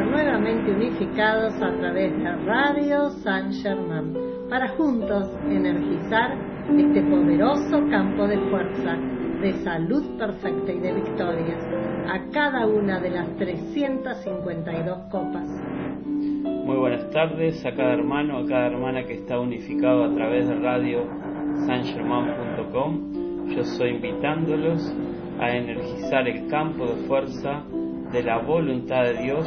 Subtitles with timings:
[0.00, 4.14] nuevamente unificados a través de Radio San Germán
[4.48, 6.36] para juntos energizar
[6.68, 8.96] este poderoso campo de fuerza,
[9.40, 11.62] de salud perfecta y de victorias
[12.08, 15.48] a cada una de las 352 copas.
[16.04, 20.54] Muy buenas tardes a cada hermano, a cada hermana que está unificado a través de
[20.54, 21.06] radio
[21.66, 23.48] sangerman.com.
[23.48, 24.80] Yo soy invitándolos
[25.38, 27.64] a energizar el campo de fuerza
[28.12, 29.46] de la voluntad de Dios,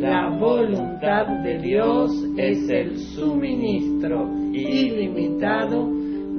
[0.00, 5.90] La voluntad de Dios es el suministro ilimitado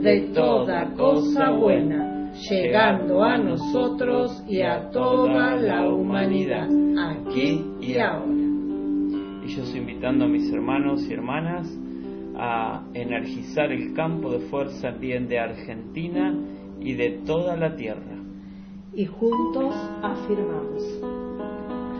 [0.01, 6.67] de toda cosa buena, llegando a nosotros y a toda la humanidad,
[6.97, 8.33] aquí y ahora.
[9.45, 11.71] y yo estoy invitando a mis hermanos y hermanas
[12.35, 16.33] a energizar el campo de fuerza bien de Argentina
[16.79, 18.17] y de toda la tierra.
[18.95, 21.30] y juntos afirmamos.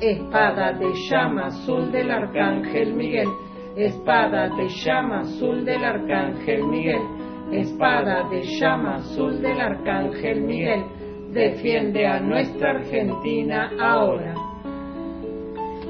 [0.00, 3.28] Espada de llama azul del Arcángel Miguel,
[3.76, 7.02] espada de llama azul del Arcángel Miguel,
[7.52, 10.84] espada de llama azul del Arcángel Miguel,
[11.34, 14.34] defiende a nuestra Argentina ahora.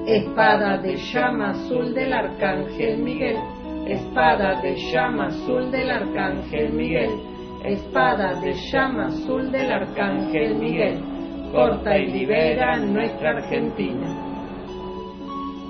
[0.08, 3.36] Espada de llama azul del Arcángel Miguel,
[3.86, 7.10] espada de llama azul del Arcángel Miguel,
[7.62, 10.98] espada de llama azul del Arcángel Miguel,
[11.52, 14.06] corta y libera nuestra Argentina.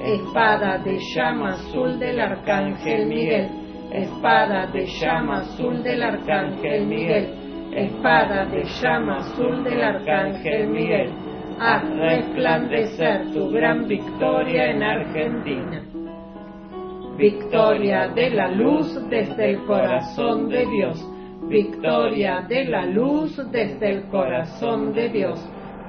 [0.02, 3.48] Espada de llama azul del Arcángel Miguel,
[3.92, 7.34] espada de llama azul del Arcángel Miguel,
[7.72, 11.10] espada de llama azul del Arcángel Miguel,
[11.58, 15.82] haz resplandecer tu gran victoria en Argentina.
[17.16, 21.06] Victoria de la luz desde el corazón de Dios.
[21.48, 25.38] Victoria de la luz desde el corazón de Dios.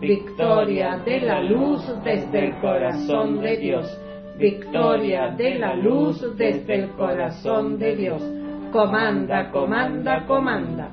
[0.00, 4.00] Victoria de la luz desde el corazón de Dios.
[4.38, 8.22] Victoria de la luz desde el corazón de Dios.
[8.72, 10.88] Comanda, comanda, comanda.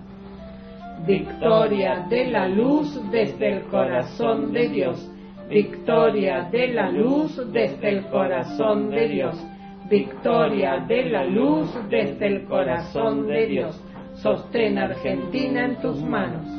[1.06, 5.10] Victoria de la luz desde el corazón de Dios.
[5.48, 9.42] Victoria de la luz desde el corazón de Dios.
[9.90, 13.82] Victoria de la luz desde el corazón de Dios.
[14.16, 16.57] Sostén Argentina en tus manos.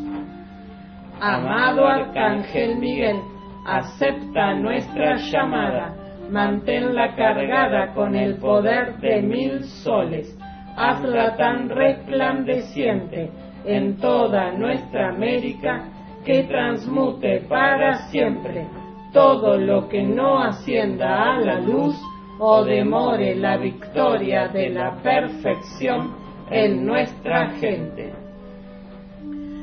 [1.21, 3.21] Amado Arcángel Miguel,
[3.67, 5.95] acepta nuestra llamada,
[6.31, 10.39] manténla cargada con el poder de mil soles,
[10.77, 13.31] hazla tan resplandeciente
[13.65, 15.85] en toda nuestra América
[16.25, 18.67] que transmute para siempre
[19.13, 21.97] todo lo que no ascienda a la luz
[22.39, 26.15] o demore la victoria de la perfección
[26.51, 28.28] en nuestra gente.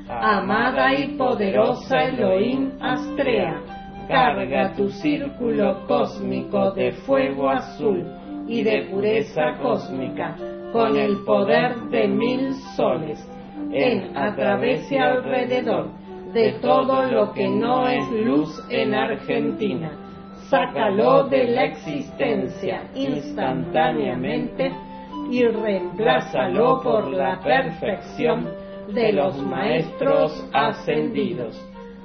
[0.07, 3.59] Amada y poderosa Elohim Astrea,
[4.07, 8.05] carga tu círculo cósmico de fuego azul
[8.47, 10.35] y de pureza cósmica
[10.71, 13.19] con el poder de mil soles,
[13.71, 15.87] en a través y alrededor
[16.33, 19.89] de todo lo que no es luz en Argentina.
[20.49, 24.71] Sácalo de la existencia instantáneamente
[25.31, 31.59] y reemplázalo por la perfección de los maestros ascendidos.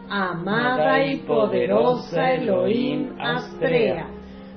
[0.08, 4.08] Amada y poderosa Elohim Astrea,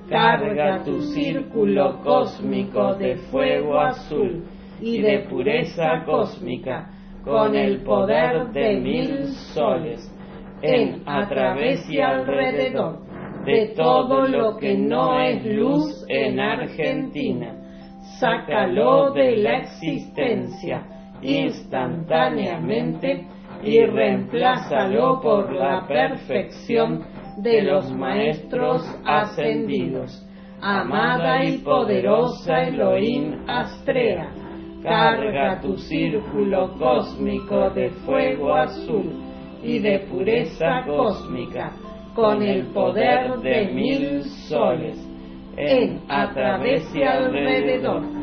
[0.10, 4.44] carga tu círculo cósmico de fuego azul
[4.82, 6.90] y de pureza cósmica
[7.24, 10.12] con el poder de mil soles,
[10.62, 13.00] en, a través y alrededor
[13.46, 17.60] de todo lo que no es luz en Argentina.
[18.20, 20.93] Sácalo de la existencia
[21.24, 23.26] instantáneamente
[23.64, 27.06] y reemplázalo por la perfección
[27.38, 30.28] de los maestros ascendidos.
[30.62, 34.30] Amada y poderosa Elohim Astrea,
[34.82, 39.22] carga tu círculo cósmico de fuego azul
[39.62, 41.72] y de pureza cósmica
[42.16, 44.98] con el poder de mil soles,
[45.58, 48.23] en, a través y alrededor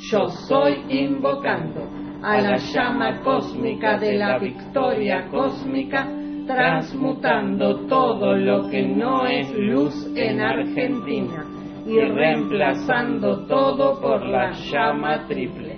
[0.00, 1.88] Yo soy invocando
[2.22, 6.08] a la llama cósmica de la victoria cósmica,
[6.46, 11.44] transmutando todo lo que no es luz en Argentina
[11.84, 15.76] y reemplazando todo por la llama triple.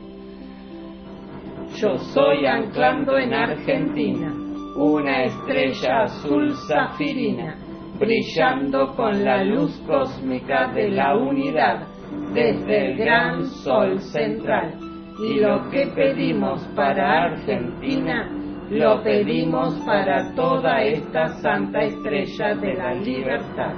[1.76, 4.34] Yo soy anclando en Argentina
[4.76, 7.56] una estrella azul zafirina,
[7.98, 11.89] brillando con la luz cósmica de la unidad
[12.34, 14.74] desde el gran sol central.
[15.22, 18.30] Y lo que pedimos para Argentina,
[18.70, 23.74] lo pedimos para toda esta santa estrella de la libertad.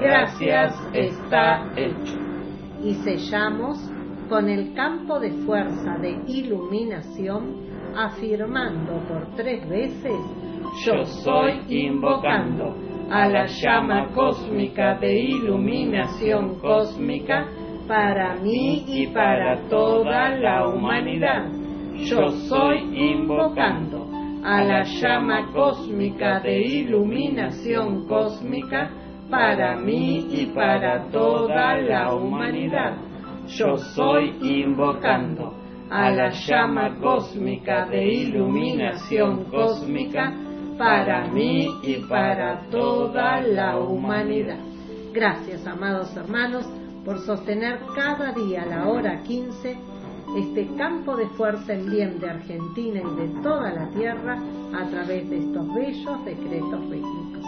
[0.00, 2.18] Gracias, está hecho.
[2.84, 3.78] Y sellamos
[4.28, 10.12] con el campo de fuerza de iluminación, afirmando por tres veces,
[10.84, 12.76] yo soy invocando
[13.10, 17.46] a la llama cósmica de iluminación cósmica
[17.86, 21.46] para mí y para toda la humanidad.
[21.94, 22.78] Yo soy
[23.12, 24.10] invocando
[24.44, 28.90] a la llama cósmica de iluminación cósmica
[29.30, 32.94] para mí y para toda la humanidad.
[33.48, 35.54] Yo soy invocando
[35.90, 40.32] a la llama cósmica de iluminación cósmica
[40.76, 44.58] para mí y para toda la humanidad.
[45.12, 46.68] Gracias, amados hermanos,
[47.06, 49.78] por sostener cada día a la hora 15
[50.36, 54.36] este campo de fuerza en bien de Argentina y de toda la tierra
[54.74, 57.44] a través de estos bellos decretos rítmicos.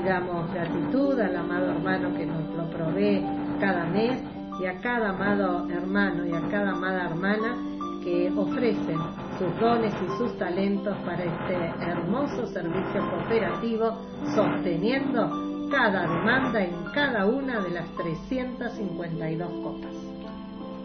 [0.00, 3.24] Y damos gratitud al amado hermano que nos lo provee
[3.60, 4.20] cada mes
[4.60, 7.56] y a cada amado hermano y a cada amada hermana
[8.02, 8.98] que ofrecen
[9.38, 13.98] sus dones y sus talentos para este hermoso servicio cooperativo,
[14.34, 19.90] sosteniendo cada demanda en cada una de las 352 copas.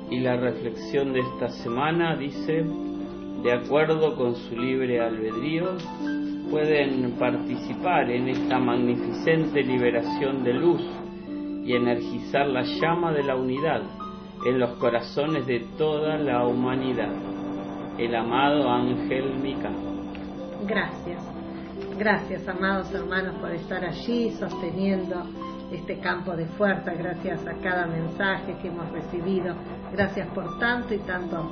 [0.10, 2.66] Y la reflexión de esta semana dice,
[3.44, 5.78] de acuerdo con su libre albedrío,
[6.50, 10.82] pueden participar en esta magnificente liberación de luz
[11.64, 13.82] y energizar la llama de la unidad
[14.46, 17.14] en los corazones de toda la humanidad.
[17.98, 19.70] El amado Ángel Mica.
[20.68, 21.31] Gracias.
[22.02, 25.22] Gracias, amados hermanos, por estar allí sosteniendo
[25.72, 26.94] este campo de fuerza.
[26.94, 29.54] Gracias a cada mensaje que hemos recibido.
[29.92, 31.48] Gracias por tanto y tanto.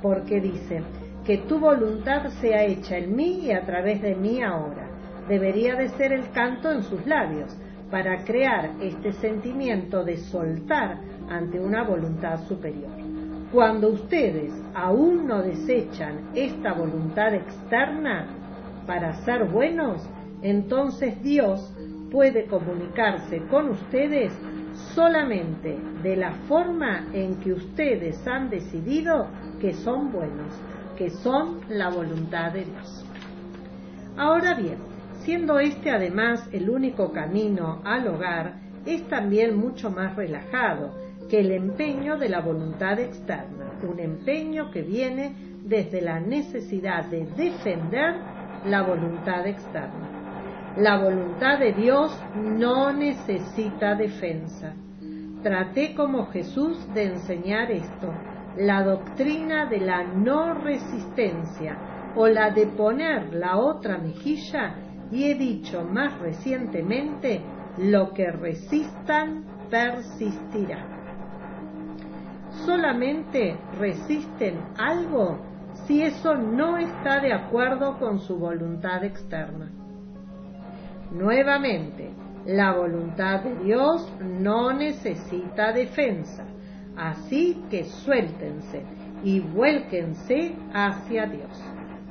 [0.00, 0.82] Porque dice,
[1.26, 4.88] que tu voluntad sea hecha en mí y a través de mí ahora.
[5.28, 7.52] Debería de ser el canto en sus labios,
[7.90, 10.98] para crear este sentimiento de soltar
[11.30, 12.90] ante una voluntad superior.
[13.52, 18.26] Cuando ustedes aún no desechan esta voluntad externa
[18.86, 20.02] para ser buenos,
[20.42, 21.72] entonces Dios
[22.10, 24.32] puede comunicarse con ustedes
[24.94, 29.28] solamente de la forma en que ustedes han decidido
[29.60, 30.52] que son buenos,
[30.96, 33.04] que son la voluntad de Dios.
[34.16, 34.78] Ahora bien,
[35.20, 38.54] siendo este además el único camino al hogar,
[38.84, 44.82] es también mucho más relajado que el empeño de la voluntad externa, un empeño que
[44.82, 48.14] viene desde la necesidad de defender
[48.64, 50.74] la voluntad externa.
[50.76, 54.74] La voluntad de Dios no necesita defensa.
[55.42, 58.12] Traté como Jesús de enseñar esto,
[58.56, 61.76] la doctrina de la no resistencia
[62.16, 64.74] o la de poner la otra mejilla
[65.10, 67.40] y he dicho más recientemente,
[67.78, 70.95] lo que resistan persistirá.
[72.64, 75.38] Solamente resisten algo
[75.86, 79.70] si eso no está de acuerdo con su voluntad externa.
[81.10, 82.10] Nuevamente,
[82.46, 86.44] la voluntad de Dios no necesita defensa,
[86.96, 88.84] así que suéltense
[89.22, 91.62] y vuélquense hacia Dios.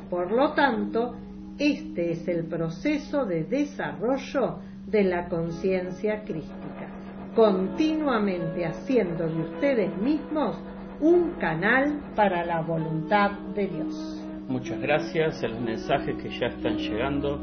[0.09, 1.15] Por lo tanto,
[1.57, 6.89] este es el proceso de desarrollo de la conciencia crística,
[7.35, 10.57] continuamente haciendo de ustedes mismos
[11.01, 14.23] un canal para la voluntad de Dios.
[14.47, 17.41] Muchas gracias a los mensajes que ya están llegando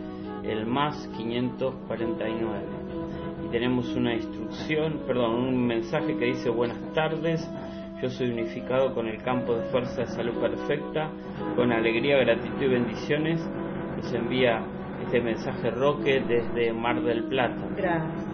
[0.43, 2.59] el más 549.
[3.45, 7.49] Y tenemos una instrucción, perdón, un mensaje que dice buenas tardes.
[8.01, 11.09] Yo soy unificado con el campo de fuerza de salud perfecta,
[11.55, 13.41] con alegría, gratitud y bendiciones.
[13.97, 14.63] Nos envía
[15.03, 17.67] este mensaje Roque desde Mar del Plata.
[17.75, 18.25] Gracias.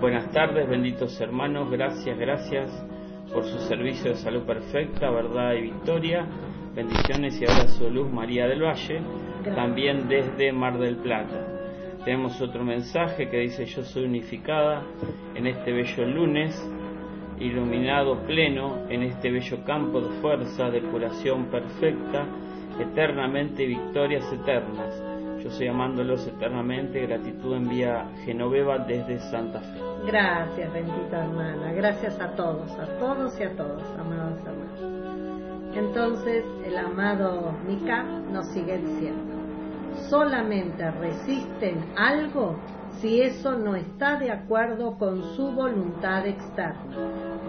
[0.00, 1.70] Buenas tardes, benditos hermanos.
[1.70, 2.70] Gracias, gracias
[3.32, 6.26] por su servicio de salud perfecta, verdad y victoria.
[6.74, 9.54] Bendiciones y ahora su luz María del Valle, Gracias.
[9.54, 11.46] también desde Mar del Plata.
[12.04, 14.82] Tenemos otro mensaje que dice yo soy unificada
[15.34, 16.56] en este bello lunes,
[17.38, 22.26] iluminado pleno en este bello campo de fuerza, de curación perfecta,
[22.78, 25.02] eternamente victorias eternas.
[25.42, 29.80] Yo soy amándolos eternamente, gratitud envía Genoveva desde Santa Fe.
[30.06, 31.72] Gracias, bendita hermana.
[31.72, 35.02] Gracias a todos, a todos y a todos, amados hermanos.
[35.74, 39.34] Entonces, el amado Mika nos sigue diciendo,
[40.08, 42.56] solamente resisten algo
[43.00, 46.96] si eso no está de acuerdo con su voluntad externa.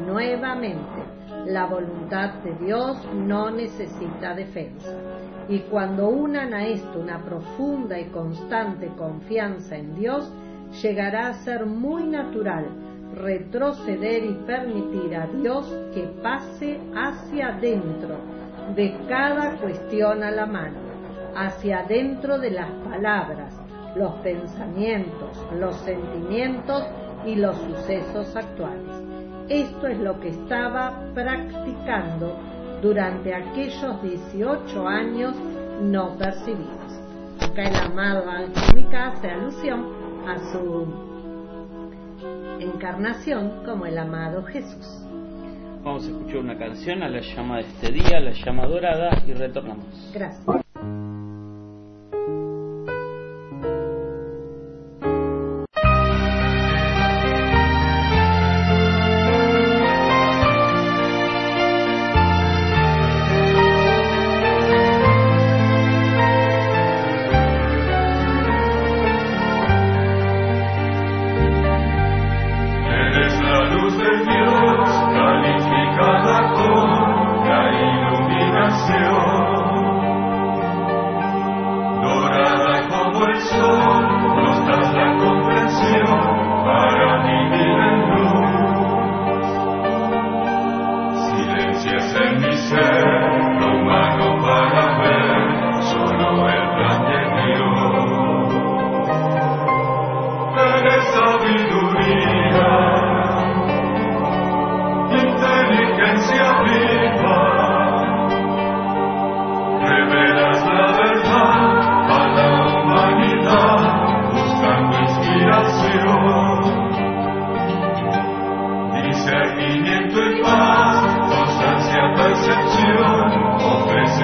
[0.06, 1.04] Nuevamente,
[1.46, 4.96] la voluntad de Dios no necesita defensa.
[5.50, 10.32] Y cuando unan a esto una profunda y constante confianza en Dios,
[10.82, 12.66] llegará a ser muy natural
[13.16, 18.18] retroceder y permitir a Dios que pase hacia adentro
[18.76, 20.78] de cada cuestión a la mano,
[21.36, 23.53] hacia adentro de las palabras,
[23.96, 26.84] los pensamientos, los sentimientos
[27.26, 28.90] y los sucesos actuales.
[29.50, 32.38] Esto es lo que estaba practicando
[32.82, 35.36] durante aquellos 18 años
[35.82, 37.02] no percibidos.
[37.40, 39.86] Acá el amado Alquímica hace alusión
[40.28, 40.88] a su
[42.60, 45.04] encarnación como el amado Jesús.
[45.84, 49.34] Vamos a escuchar una canción a la llama de este día, la llama dorada, y
[49.34, 50.12] retornamos.
[50.14, 50.64] Gracias.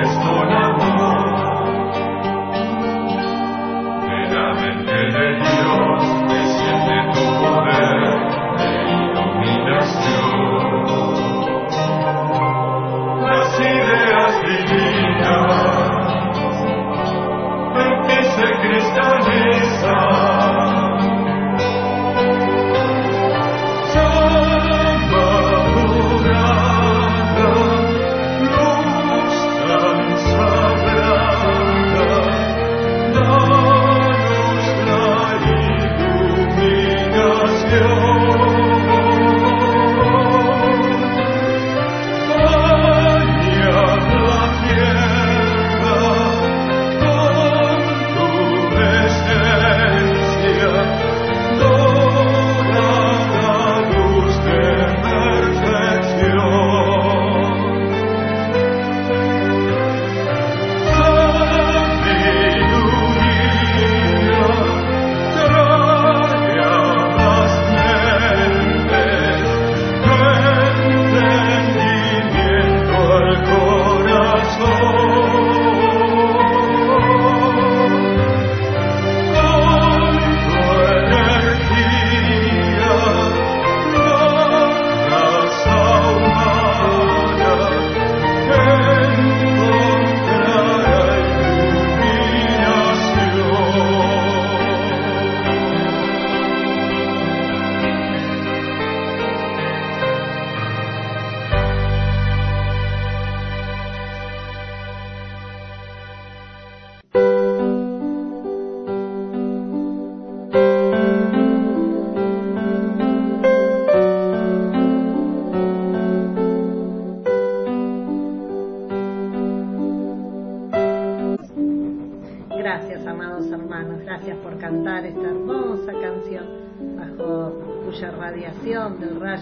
[0.02, 0.59] Let's go.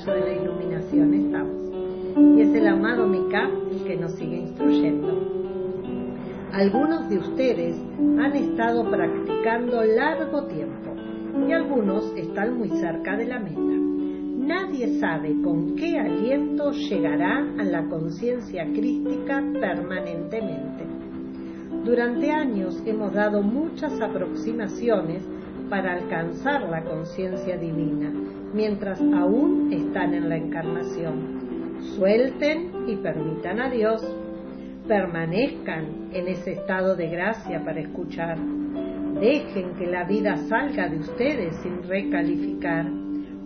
[0.06, 1.58] Rayo de la iluminación estamos.
[2.38, 5.08] Y es el amado Mika el que nos sigue instruyendo.
[6.52, 10.94] Algunos de ustedes han estado practicando largo tiempo
[11.48, 13.60] y algunos están muy cerca de la meta.
[13.60, 20.86] Nadie sabe con qué aliento llegará a la conciencia crística permanentemente.
[21.84, 25.28] Durante años hemos dado muchas aproximaciones
[25.69, 28.12] para alcanzar la conciencia divina,
[28.53, 31.38] mientras aún están en la encarnación.
[31.95, 34.01] Suelten y permitan a Dios.
[34.88, 38.38] Permanezcan en ese estado de gracia para escuchar.
[39.19, 42.86] Dejen que la vida salga de ustedes sin recalificar.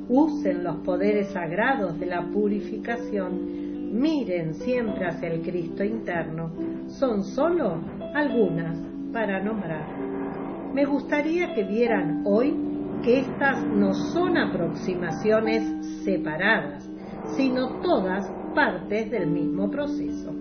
[0.08, 4.00] Usen los poderes sagrados de la purificación.
[4.00, 6.52] Miren siempre hacia el Cristo interno.
[6.88, 7.80] Son solo
[8.14, 8.78] algunas
[9.12, 10.11] para nombrar.
[10.74, 12.56] Me gustaría que vieran hoy
[13.04, 15.64] que estas no son aproximaciones
[16.04, 16.90] separadas,
[17.36, 20.32] sino todas partes del mismo proceso.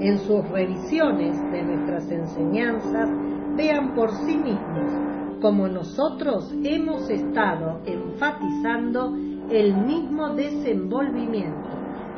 [0.00, 3.10] En sus revisiones de nuestras enseñanzas,
[3.56, 9.14] vean por sí mismos como nosotros hemos estado enfatizando
[9.50, 11.68] el mismo desenvolvimiento,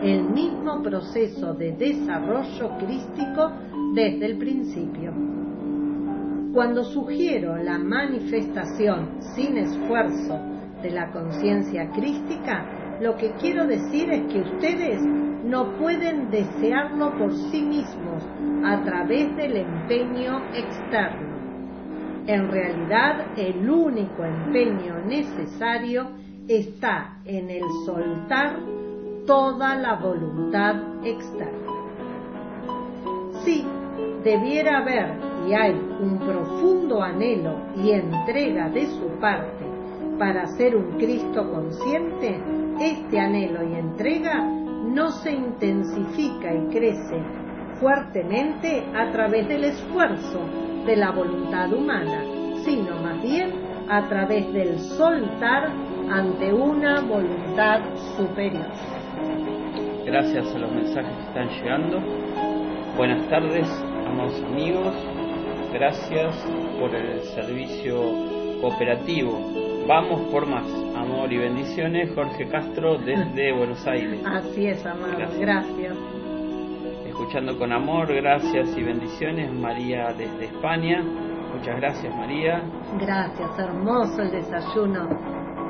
[0.01, 3.51] el mismo proceso de desarrollo crístico
[3.95, 5.36] desde el principio.
[6.57, 10.41] Cuando sugiero la manifestación sin esfuerzo
[10.81, 12.65] de la conciencia crística,
[12.99, 18.25] lo que quiero decir es que ustedes no pueden desearlo por sí mismos
[18.65, 22.25] a través del empeño externo.
[22.27, 26.07] En realidad, el único empeño necesario
[26.49, 28.61] está en el soltar
[29.27, 31.71] toda la voluntad externa.
[33.45, 33.63] Sí,
[34.25, 39.65] debiera haber y hay un profundo anhelo y entrega de su parte
[40.19, 42.41] para ser un Cristo consciente,
[42.81, 47.23] este anhelo y entrega no se intensifica y crece
[47.79, 50.41] fuertemente a través del esfuerzo
[50.87, 52.23] de la voluntad humana,
[52.65, 53.53] sino más bien
[53.89, 55.71] a través del soltar
[56.11, 57.81] ante una voluntad
[58.17, 58.67] superior.
[60.07, 62.01] Gracias a los mensajes que están llegando.
[62.97, 63.69] Buenas tardes,
[64.07, 65.16] amados amigos
[65.79, 66.35] gracias
[66.81, 67.97] por el servicio
[68.63, 69.87] cooperativo.
[69.87, 70.65] Vamos por más.
[70.97, 74.23] Amor y bendiciones, Jorge Castro desde Buenos Aires.
[74.25, 75.19] Así es, amado.
[75.39, 75.97] Gracias.
[77.07, 81.03] Escuchando con amor, gracias y bendiciones, María desde España.
[81.03, 82.63] Muchas gracias, María.
[82.99, 85.09] Gracias, hermoso el desayuno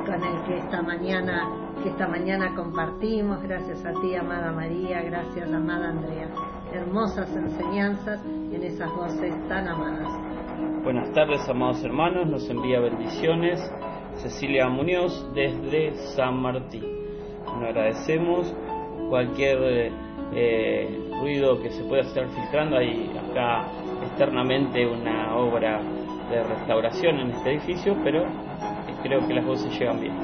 [0.06, 1.48] con el que esta mañana
[1.82, 3.42] que esta mañana compartimos.
[3.42, 5.02] Gracias a ti, amada María.
[5.02, 6.28] Gracias, amada Andrea
[6.72, 10.09] hermosas enseñanzas en esas voces tan amadas.
[10.83, 13.61] Buenas tardes, amados hermanos, nos envía bendiciones
[14.16, 16.85] Cecilia Muñoz desde San Martín.
[17.44, 18.55] Nos agradecemos
[19.09, 19.92] cualquier
[20.35, 22.76] eh, ruido que se pueda estar filtrando.
[22.79, 23.66] Hay acá
[24.02, 25.81] externamente una obra
[26.31, 28.24] de restauración en este edificio, pero
[29.02, 30.14] creo que las voces llegan bien.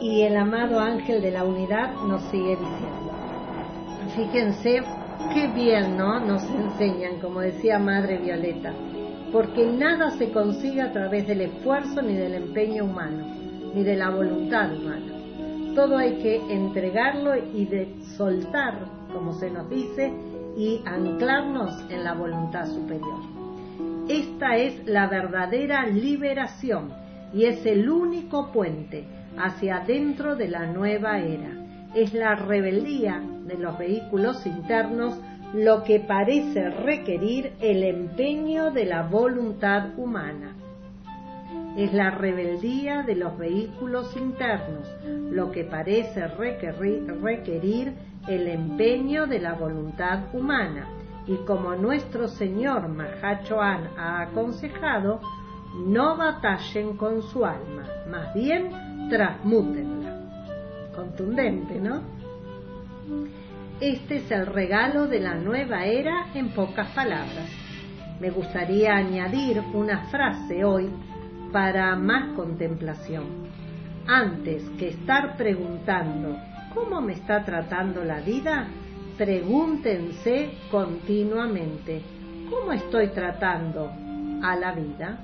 [0.00, 3.01] Y el amado ángel de la unidad nos sigue diciendo.
[4.16, 4.82] Fíjense
[5.32, 6.20] qué bien, ¿no?
[6.20, 8.74] Nos enseñan, como decía Madre Violeta,
[9.32, 13.24] porque nada se consigue a través del esfuerzo ni del empeño humano,
[13.74, 15.74] ni de la voluntad humana.
[15.74, 17.66] Todo hay que entregarlo y
[18.18, 18.80] soltar,
[19.14, 20.12] como se nos dice,
[20.58, 23.20] y anclarnos en la voluntad superior.
[24.10, 26.92] Esta es la verdadera liberación
[27.32, 29.06] y es el único puente
[29.38, 31.61] hacia adentro de la nueva era
[31.94, 35.18] es la rebeldía de los vehículos internos
[35.52, 40.54] lo que parece requerir el empeño de la voluntad humana.
[41.76, 47.94] Es la rebeldía de los vehículos internos lo que parece requerir,
[48.28, 50.88] el empeño de la voluntad humana.
[51.26, 55.20] Y como nuestro Señor Mahachoan ha aconsejado,
[55.86, 58.70] no batallen con su alma, más bien
[59.08, 60.01] transmútenla
[60.94, 62.02] contundente, ¿no?
[63.80, 67.50] Este es el regalo de la nueva era en pocas palabras.
[68.20, 70.88] Me gustaría añadir una frase hoy
[71.52, 73.24] para más contemplación.
[74.06, 76.36] Antes que estar preguntando
[76.74, 78.68] ¿cómo me está tratando la vida?
[79.18, 82.02] Pregúntense continuamente
[82.52, 83.90] ¿cómo estoy tratando
[84.42, 85.18] a la vida?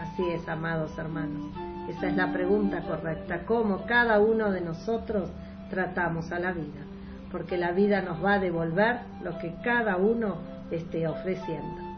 [0.00, 1.71] Así es, amados hermanos.
[1.88, 5.30] Esa es la pregunta correcta, cómo cada uno de nosotros
[5.70, 6.82] tratamos a la vida,
[7.30, 10.36] porque la vida nos va a devolver lo que cada uno
[10.70, 11.92] esté ofreciendo.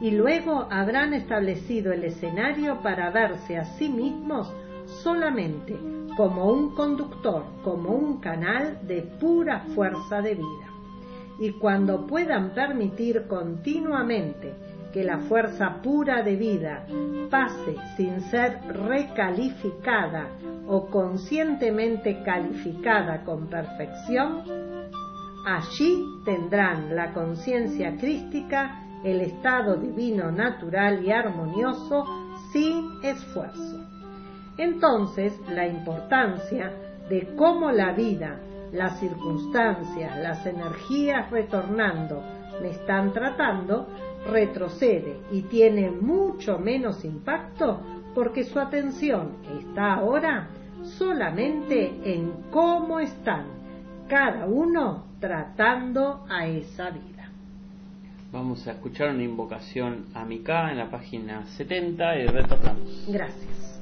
[0.00, 4.52] y luego habrán establecido el escenario para verse a sí mismos
[5.02, 5.76] solamente
[6.16, 10.66] como un conductor, como un canal de pura fuerza de vida.
[11.40, 14.52] Y cuando puedan permitir continuamente
[14.92, 16.84] que la fuerza pura de vida
[17.30, 20.28] pase sin ser recalificada
[20.66, 24.42] o conscientemente calificada con perfección,
[25.46, 32.04] allí tendrán la conciencia crística, el estado divino natural y armonioso
[32.52, 33.84] sin esfuerzo.
[34.58, 36.72] Entonces, la importancia
[37.08, 38.40] de cómo la vida,
[38.72, 42.22] las circunstancias, las energías retornando
[42.60, 43.86] me están tratando,
[44.26, 47.80] retrocede y tiene mucho menos impacto
[48.14, 50.48] porque su atención está ahora
[50.82, 53.46] solamente en cómo están
[54.08, 57.30] cada uno tratando a esa vida.
[58.32, 63.06] Vamos a escuchar una invocación a Mika en la página 70 y retornamos.
[63.08, 63.77] Gracias.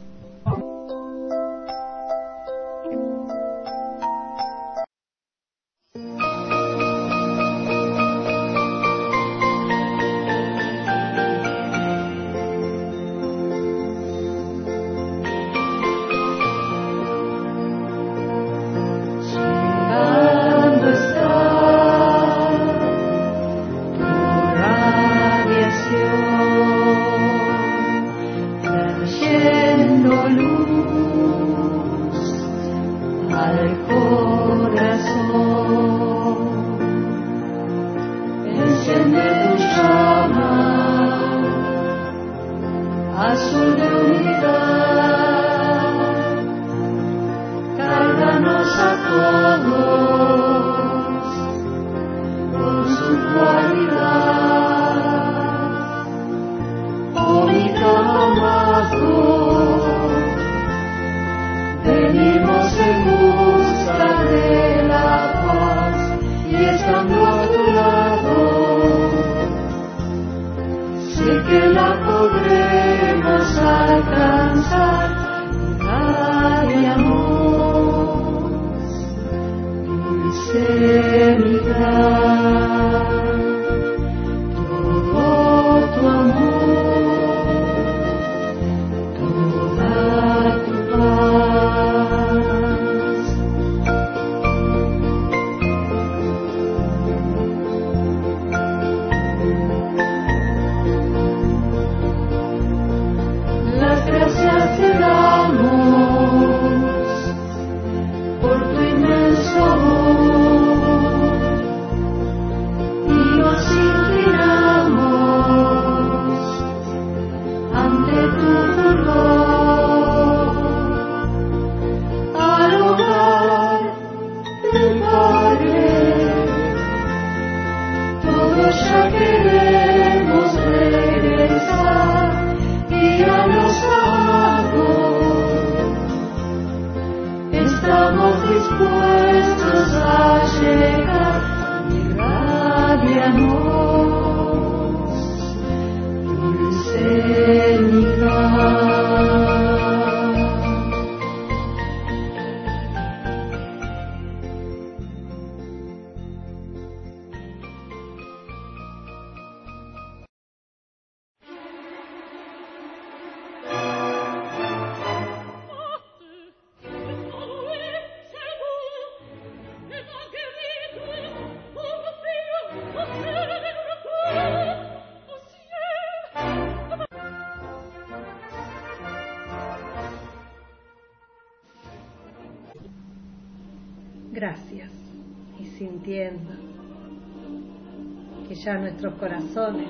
[189.19, 189.89] Corazones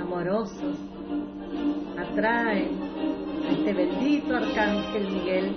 [0.00, 0.76] amorosos
[1.96, 2.70] atraen
[3.46, 5.56] a este bendito arcángel Miguel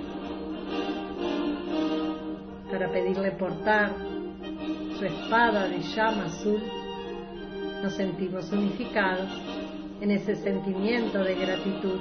[2.72, 3.92] para pedirle portar
[4.98, 6.62] su espada de llama azul,
[7.84, 9.30] nos sentimos unificados
[10.00, 12.00] en ese sentimiento de gratitud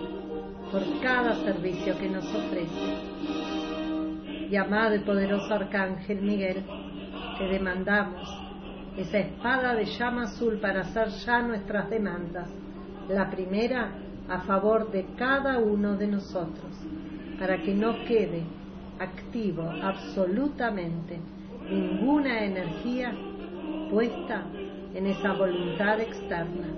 [0.71, 2.95] por cada servicio que nos ofrece.
[4.51, 6.65] Y amado y poderoso Arcángel Miguel,
[7.39, 8.50] te demandamos
[8.97, 12.49] esa espada de llama azul para hacer ya nuestras demandas.
[13.09, 13.93] La primera
[14.29, 16.71] a favor de cada uno de nosotros,
[17.39, 18.43] para que no quede
[19.01, 21.19] activo absolutamente
[21.69, 23.13] ninguna energía
[23.91, 24.45] puesta
[24.95, 26.69] en esa voluntad externa.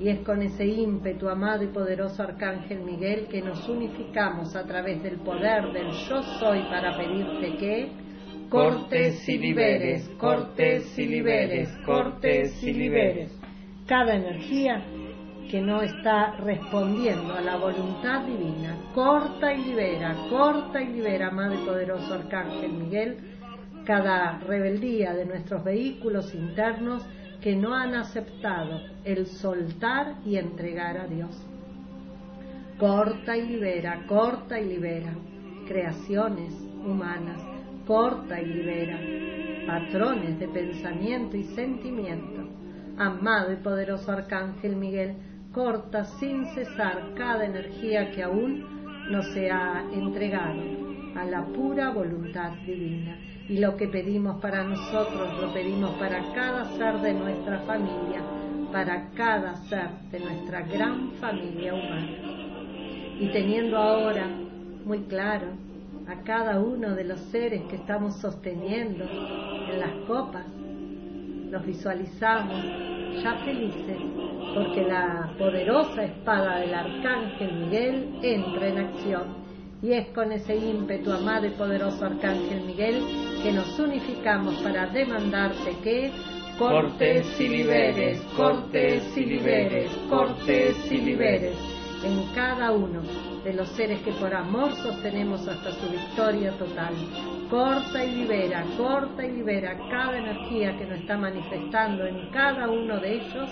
[0.00, 5.02] Y es con ese ímpetu, amado y poderoso Arcángel Miguel, que nos unificamos a través
[5.02, 7.92] del poder del yo soy para pedirte que
[8.50, 13.30] cortes y liberes, cortes y liberes, cortes y liberes.
[13.86, 14.82] Cada energía
[15.48, 21.54] que no está respondiendo a la voluntad divina, corta y libera, corta y libera, amado
[21.54, 23.18] y poderoso Arcángel Miguel,
[23.84, 27.06] cada rebeldía de nuestros vehículos internos
[27.40, 31.40] que no han aceptado el soltar y entregar a Dios.
[32.78, 35.14] Corta y libera, corta y libera
[35.66, 36.52] creaciones
[36.84, 37.40] humanas,
[37.90, 39.00] corta y libera
[39.66, 42.48] patrones de pensamiento y sentimiento.
[42.96, 45.16] Amado y poderoso Arcángel Miguel,
[45.52, 48.64] corta sin cesar cada energía que aún
[49.10, 50.62] no se ha entregado
[51.16, 53.18] a la pura voluntad divina.
[53.48, 58.22] Y lo que pedimos para nosotros lo pedimos para cada ser de nuestra familia,
[58.70, 63.18] para cada ser de nuestra gran familia humana.
[63.18, 64.28] Y teniendo ahora
[64.84, 65.69] muy claro
[66.10, 70.44] a cada uno de los seres que estamos sosteniendo en las copas,
[71.50, 72.64] los visualizamos
[73.22, 73.96] ya felices
[74.52, 79.40] porque la poderosa espada del arcángel Miguel entra en acción.
[79.82, 83.02] Y es con ese ímpetu, amado y poderoso arcángel Miguel,
[83.42, 86.10] que nos unificamos para demandarte que
[86.58, 91.56] cortes y liberes, cortes y liberes, cortes y liberes
[92.04, 96.94] en cada uno de los seres que por amor sostenemos hasta su victoria total.
[97.48, 102.98] Corta y libera, corta y libera cada energía que nos está manifestando en cada uno
[103.00, 103.50] de ellos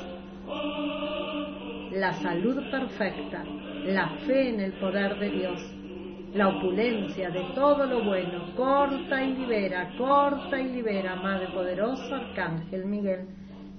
[1.92, 3.44] la salud perfecta,
[3.86, 5.60] la fe en el poder de Dios,
[6.34, 12.84] la opulencia de todo lo bueno, corta y libera, corta y libera, Madre poderoso Arcángel
[12.84, 13.26] Miguel.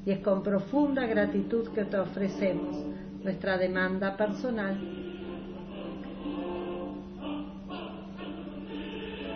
[0.05, 2.75] Y es con profunda gratitud que te ofrecemos
[3.23, 5.08] nuestra demanda personal.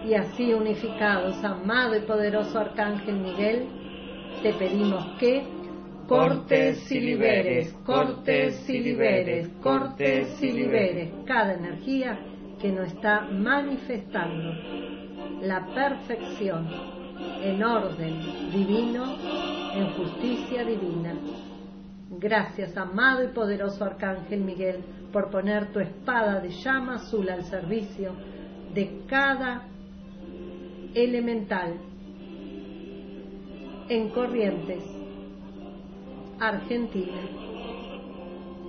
[0.05, 3.67] Y así unificados, amado y poderoso Arcángel Miguel,
[4.41, 5.43] te pedimos que
[6.07, 12.19] cortes y liberes, cortes y liberes, cortes y liberes cada energía
[12.59, 14.53] que nos está manifestando
[15.41, 16.67] la perfección
[17.41, 19.15] en orden divino,
[19.73, 21.15] en justicia divina.
[22.09, 28.11] Gracias, amado y poderoso Arcángel Miguel, por poner tu espada de llama azul al servicio
[28.73, 29.67] de cada
[30.93, 31.73] elemental
[33.89, 34.83] en corrientes
[36.39, 37.21] Argentina.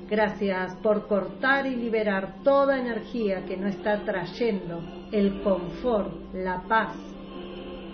[0.08, 4.80] Gracias por cortar y liberar toda energía que no está trayendo
[5.12, 6.94] el confort, la paz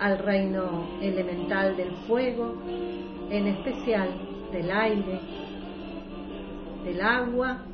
[0.00, 2.56] al reino elemental del fuego,
[3.30, 4.08] en especial
[4.50, 5.20] del aire,
[6.84, 7.64] del agua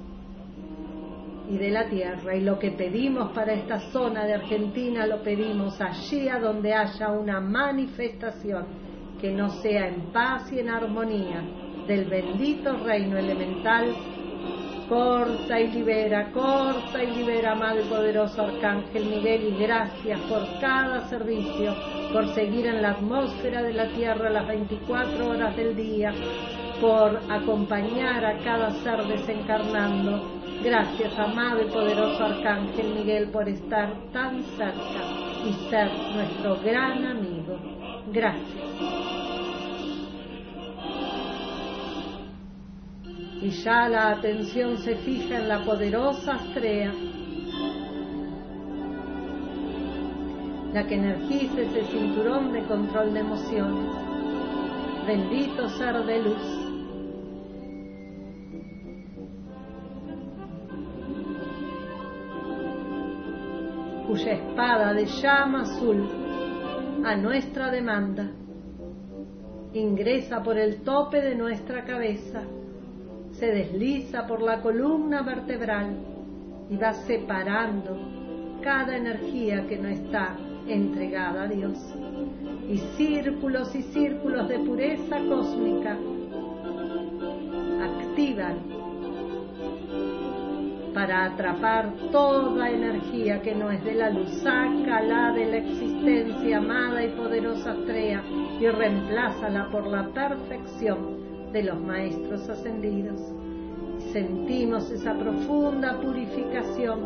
[1.49, 2.37] y de la tierra.
[2.37, 7.11] Y lo que pedimos para esta zona de Argentina lo pedimos allí a donde haya
[7.11, 8.67] una manifestación
[9.21, 11.43] que no sea en paz y en armonía
[11.87, 13.95] del bendito reino elemental,
[14.89, 21.09] corta y libera, corta y libera, amado y poderoso Arcángel Miguel, y gracias por cada
[21.09, 21.75] servicio,
[22.13, 26.13] por seguir en la atmósfera de la tierra las 24 horas del día,
[26.81, 30.46] por acompañar a cada ser desencarnando.
[30.67, 35.01] Gracias, amado y poderoso Arcángel Miguel, por estar tan cerca
[35.49, 37.57] y ser nuestro gran amigo.
[38.13, 38.67] Gracias.
[43.41, 46.93] y ya la atención se fija en la poderosa Astrea,
[50.73, 53.95] la que energiza ese cinturón de control de emociones.
[55.07, 56.66] Bendito ser de luz.
[64.17, 66.09] Cuya espada de llama azul
[67.05, 68.31] a nuestra demanda
[69.75, 72.43] ingresa por el tope de nuestra cabeza
[73.33, 75.99] se desliza por la columna vertebral
[76.71, 77.95] y va separando
[78.63, 80.35] cada energía que no está
[80.67, 81.79] entregada a Dios.
[82.71, 85.99] Y círculos y círculos de pureza cósmica
[87.83, 88.76] activan
[90.97, 94.31] para atrapar toda energía que no es de la luz.
[94.43, 98.23] Sácala de la existencia amada y poderosa estrella
[98.59, 103.21] y reemplázala por la perfección de los maestros ascendidos.
[104.11, 107.05] Sentimos esa profunda purificación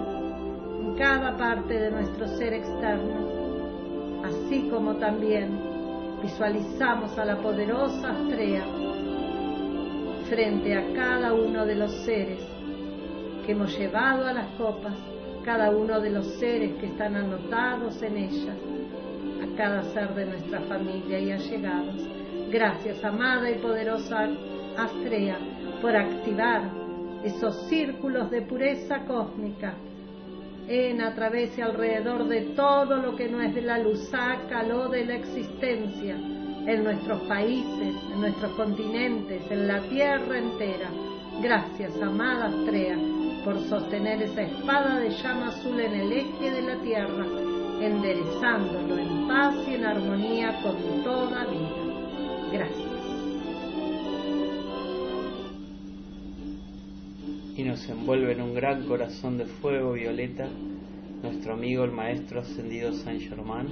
[0.85, 5.51] en cada parte de nuestro ser externo, así como también
[6.23, 8.63] visualizamos a la poderosa estrella
[10.29, 12.50] frente a cada uno de los seres
[13.45, 14.95] que hemos llevado a las copas,
[15.45, 18.57] cada uno de los seres que están anotados en ellas,
[19.43, 21.97] a cada ser de nuestra familia y allegados.
[22.51, 24.29] Gracias, amada y poderosa
[24.77, 25.39] Astrea,
[25.81, 26.71] por activar
[27.25, 29.75] esos círculos de pureza cósmica
[30.69, 34.89] en, a través y alrededor de todo lo que no es de la luz, sácalo
[34.89, 40.91] de la existencia en nuestros países, en nuestros continentes, en la tierra entera.
[41.43, 42.97] Gracias, amada Astrea,
[43.45, 47.27] por sostener esa espada de llama azul en el eje de la tierra,
[47.81, 51.71] enderezándolo en paz y en armonía con toda vida.
[52.53, 52.91] Gracias.
[57.57, 60.49] Y nos envuelve en un gran corazón de fuego violeta
[61.23, 63.67] nuestro amigo el Maestro Ascendido San Germán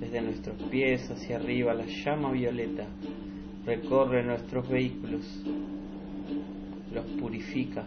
[0.00, 2.86] desde nuestros pies hacia arriba, la llama violeta
[3.64, 5.22] recorre nuestros vehículos,
[6.92, 7.84] los purifica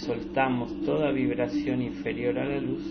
[0.00, 2.82] soltamos toda vibración inferior a la luz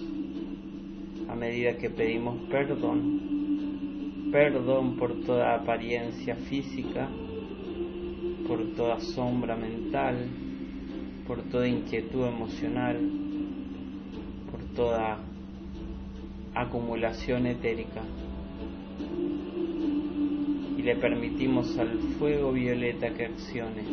[1.29, 7.07] a medida que pedimos perdón, perdón por toda apariencia física,
[8.47, 10.27] por toda sombra mental,
[11.27, 12.97] por toda inquietud emocional,
[14.49, 15.19] por toda
[16.55, 18.01] acumulación etérica.
[20.77, 23.83] Y le permitimos al fuego violeta que accione,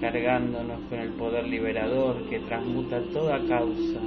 [0.00, 4.00] cargándonos con el poder liberador que transmuta toda causa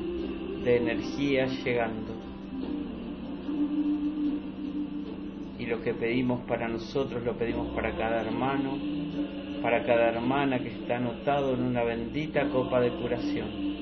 [0.63, 2.13] de energía llegando.
[5.59, 8.77] Y lo que pedimos para nosotros lo pedimos para cada hermano,
[9.61, 13.73] para cada hermana que está anotado en una bendita copa de curación.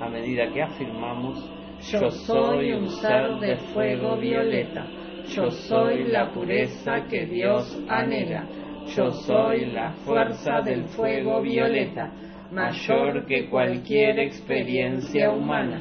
[0.00, 1.50] A medida que afirmamos,
[1.90, 4.86] yo soy un ser de fuego violeta,
[5.34, 8.46] yo soy la pureza que Dios anhela,
[8.94, 12.12] yo soy la fuerza del fuego violeta,
[12.52, 15.80] mayor que cualquier experiencia humana,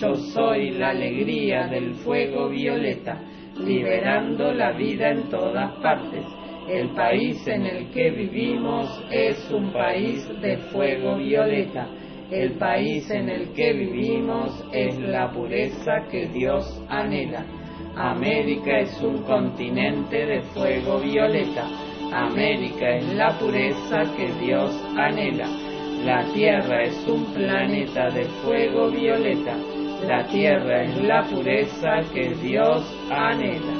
[0.00, 3.18] yo soy la alegría del fuego violeta,
[3.58, 6.24] liberando la vida en todas partes.
[6.68, 11.86] El país en el que vivimos es un país de fuego violeta
[12.30, 17.44] el país en el que vivimos es la pureza que Dios anhela.
[17.96, 21.68] América es un continente de fuego violeta.
[22.14, 25.48] América es la pureza que Dios anhela.
[26.04, 29.56] La Tierra es un planeta de fuego violeta.
[30.06, 33.74] La Tierra es la pureza que Dios anhela.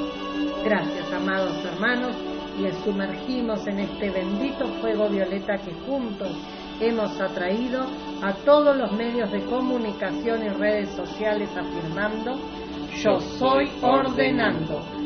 [0.65, 2.13] Gracias, amados hermanos,
[2.59, 6.35] y sumergimos en este bendito fuego violeta que juntos
[6.81, 7.85] hemos atraído
[8.21, 12.37] a todos los medios de comunicación y redes sociales afirmando,
[13.01, 15.04] yo soy ordenando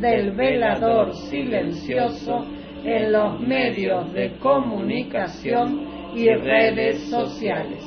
[0.00, 2.44] del velador silencioso
[2.84, 7.84] en los medios de comunicación y redes sociales.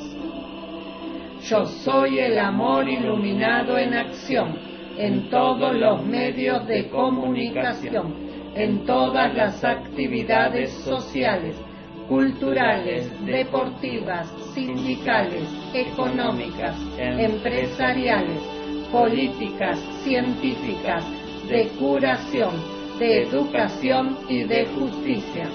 [1.42, 4.58] Yo soy el amor iluminado en acción
[4.98, 8.14] en todos los medios de comunicación,
[8.54, 11.56] en todas las actividades sociales
[12.10, 18.42] culturales, deportivas, sindicales, económicas, empresariales,
[18.90, 21.04] políticas, científicas,
[21.50, 22.54] de curación,
[22.98, 25.48] de educación y de justicia.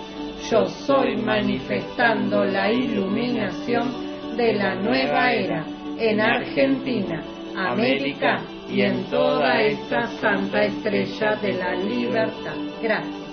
[0.51, 5.65] Yo soy manifestando la iluminación de la nueva era
[5.97, 7.23] en Argentina,
[7.55, 12.55] América y en toda esta santa estrella de la libertad.
[12.81, 13.24] Gracias.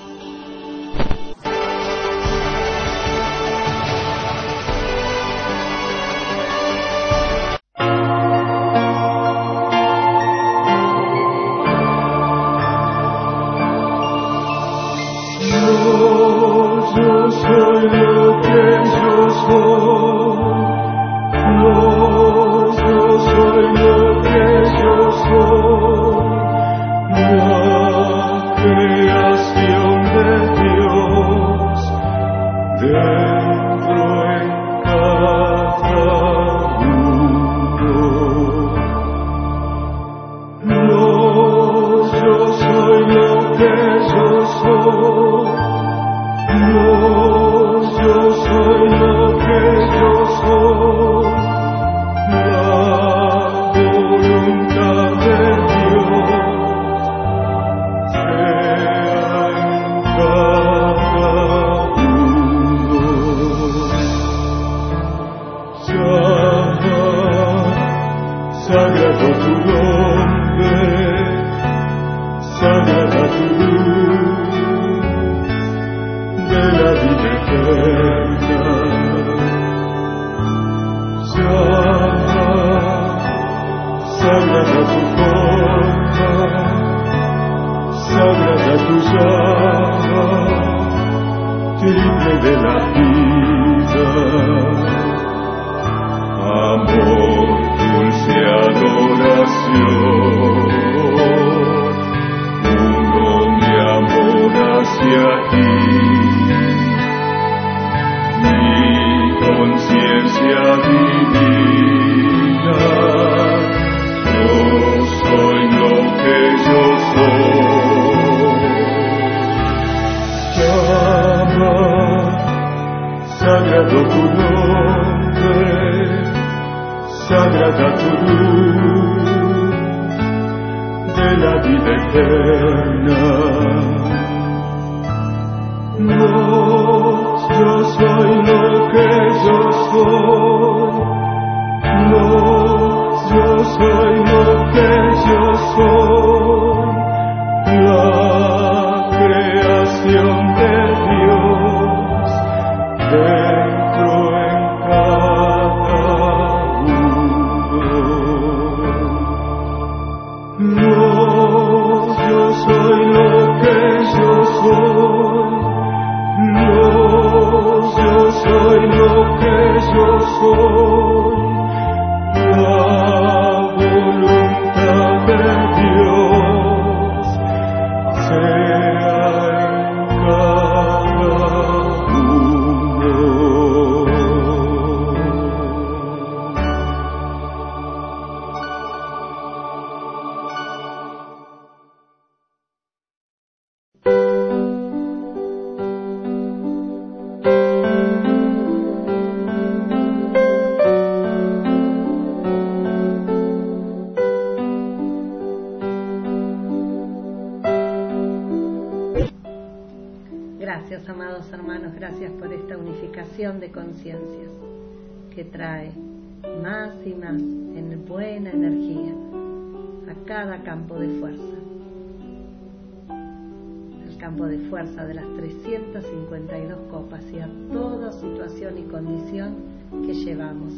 [19.49, 20.02] La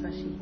[0.05, 0.35] allí.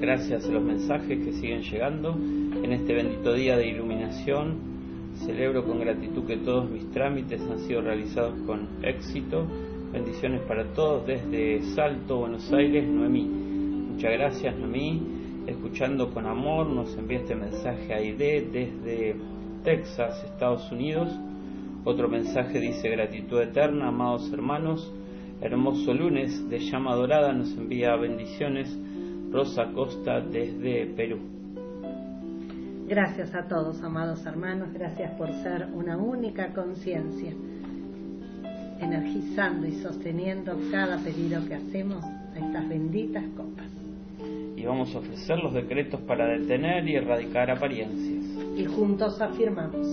[0.00, 2.14] Gracias a los mensajes que siguen llegando
[2.62, 4.76] en este bendito día de iluminación.
[5.24, 9.46] Celebro con gratitud que todos mis trámites han sido realizados con éxito.
[9.92, 13.24] Bendiciones para todos desde Salto, Buenos Aires, Noemí.
[13.24, 15.02] Muchas gracias, Noemí.
[15.46, 19.16] Escuchando con amor, nos envía este mensaje a Aide desde
[19.64, 21.08] Texas, Estados Unidos.
[21.84, 24.92] Otro mensaje dice gratitud eterna, amados hermanos.
[25.40, 28.74] Hermoso lunes de llama dorada nos envía bendiciones
[29.30, 31.18] Rosa Costa desde Perú.
[32.88, 37.34] Gracias a todos, amados hermanos, gracias por ser una única conciencia,
[38.80, 43.66] energizando y sosteniendo cada pedido que hacemos a estas benditas copas.
[44.56, 48.24] Y vamos a ofrecer los decretos para detener y erradicar apariencias.
[48.56, 49.86] Y juntos afirmamos,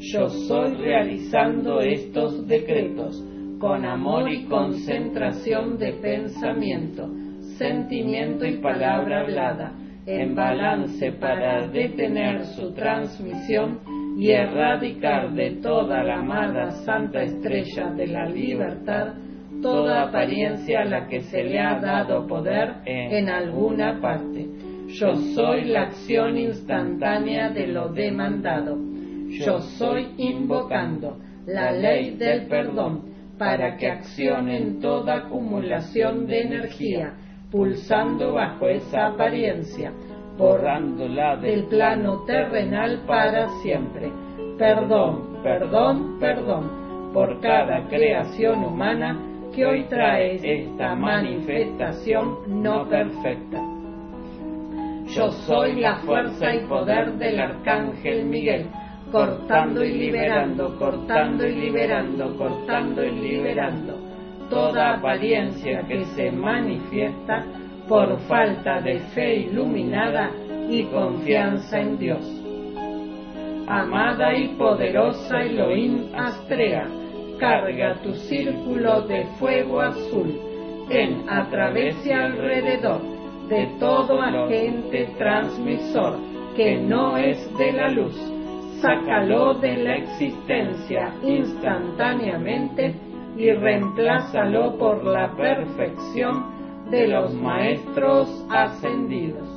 [0.00, 3.22] Yo soy realizando estos decretos
[3.58, 7.08] con amor y concentración de pensamiento,
[7.56, 9.72] sentimiento y palabra hablada,
[10.06, 13.80] en balance para detener su transmisión
[14.16, 19.14] y erradicar de toda la amada Santa Estrella de la Libertad
[19.62, 24.46] toda apariencia a la que se le ha dado poder en alguna parte.
[24.88, 28.78] Yo soy la acción instantánea de lo demandado.
[29.28, 33.07] Yo soy invocando la ley del perdón
[33.38, 37.14] para que accione en toda acumulación de energía,
[37.50, 39.92] pulsando bajo esa apariencia,
[40.36, 44.12] borrándola del plano terrenal para siempre.
[44.58, 49.18] Perdón, perdón, perdón por cada creación humana
[49.54, 53.62] que hoy trae esta manifestación no perfecta.
[55.06, 58.66] Yo soy la fuerza y poder del Arcángel Miguel,
[59.10, 64.08] cortando y liberando, cortando y liberando, cortando y liberando
[64.50, 67.44] toda apariencia que se manifiesta
[67.86, 70.30] por falta de fe iluminada
[70.68, 72.44] y confianza en Dios.
[73.66, 76.86] Amada y poderosa Elohim Astrea,
[77.38, 80.40] carga tu círculo de fuego azul
[80.90, 83.00] en, a través y alrededor
[83.48, 86.16] de todo agente transmisor
[86.56, 88.37] que no es de la luz.
[88.80, 92.94] Sácalo de la existencia instantáneamente
[93.36, 99.48] y reemplázalo por la perfección de los maestros ascendidos.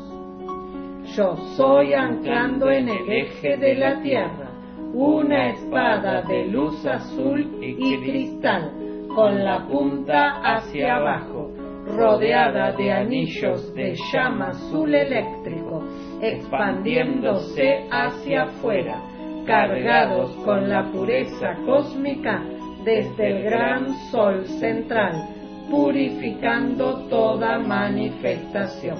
[1.15, 4.49] Yo soy anclando en el eje de la tierra
[4.93, 8.71] una espada de luz azul y cristal
[9.13, 11.51] con la punta hacia abajo,
[11.85, 15.83] rodeada de anillos de llama azul eléctrico,
[16.21, 19.01] expandiéndose hacia afuera,
[19.45, 22.43] cargados con la pureza cósmica
[22.83, 25.27] desde el gran sol central,
[25.69, 28.97] purificando toda manifestación.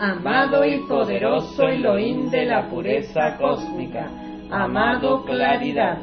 [0.00, 4.10] Amado y poderoso Elohim de la pureza cósmica,
[4.50, 5.98] amado claridad,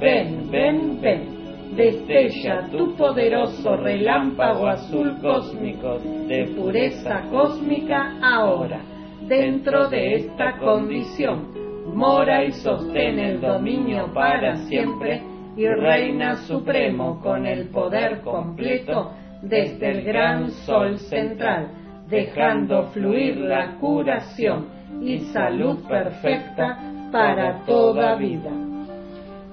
[0.00, 8.80] ven, ven, ven, destella tu poderoso relámpago azul cósmico de pureza cósmica ahora,
[9.26, 11.67] dentro de esta condición.
[11.94, 15.22] Mora y sostiene el dominio para siempre
[15.56, 19.12] y reina supremo con el poder completo
[19.42, 21.70] desde el gran sol central,
[22.08, 24.66] dejando fluir la curación
[25.02, 26.78] y salud perfecta
[27.10, 28.50] para toda vida.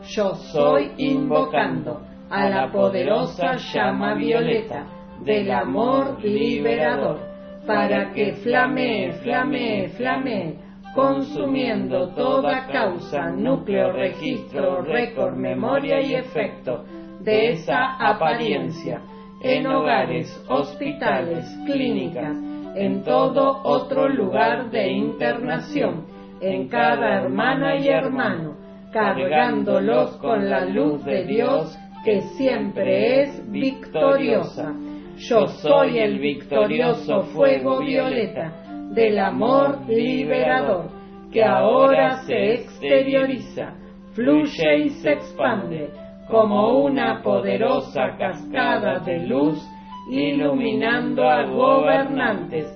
[0.08, 4.86] Yo soy invocando a la poderosa llama violeta
[5.24, 7.20] del amor liberador,
[7.66, 10.65] para que flamee, flamee, flamee,
[10.96, 16.86] consumiendo toda causa, núcleo, registro, récord, memoria y efecto
[17.20, 19.02] de esa apariencia
[19.42, 22.36] en hogares, hospitales, clínicas,
[22.76, 26.06] en todo otro lugar de internación,
[26.40, 28.56] en cada hermana y hermano,
[28.94, 34.74] cargándolos con la luz de Dios que siempre es victoriosa.
[35.18, 40.90] Yo soy el victorioso fuego violeta del amor liberador
[41.32, 43.74] que ahora se exterioriza,
[44.14, 45.90] fluye y se expande
[46.30, 49.62] como una poderosa cascada de luz
[50.10, 52.68] iluminando a gobernantes,